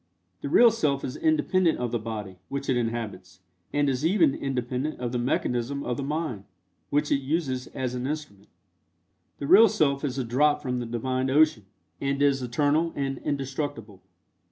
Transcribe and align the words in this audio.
The 0.41 0.49
real 0.49 0.71
Self 0.71 1.03
is 1.05 1.15
independent 1.15 1.77
of 1.77 1.91
the 1.91 1.99
body, 1.99 2.39
which 2.49 2.69
it 2.69 2.75
inhabits, 2.75 3.41
and 3.71 3.87
is 3.87 4.03
even 4.03 4.33
independent 4.33 4.99
of 4.99 5.11
the 5.11 5.19
mechanism 5.19 5.83
of 5.83 5.95
the 5.95 6.01
mind, 6.03 6.45
which 6.89 7.11
it 7.11 7.19
uses 7.21 7.67
as 7.67 7.93
an 7.93 8.07
instrument. 8.07 8.47
The 9.37 9.45
real 9.45 9.69
Self 9.69 10.03
is 10.03 10.17
a 10.17 10.23
drop 10.23 10.59
from 10.59 10.79
the 10.79 10.87
Divine 10.87 11.29
Ocean, 11.29 11.67
and 12.01 12.19
is 12.19 12.41
eternal 12.41 12.93
and 12.95 13.19
indestructible. 13.19 14.01